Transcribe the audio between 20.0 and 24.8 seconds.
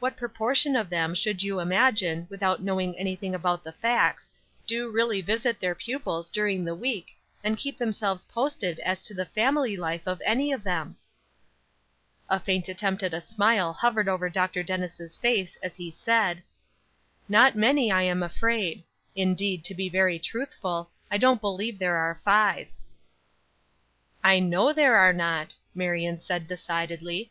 truthful, I don't believe there are five." "I know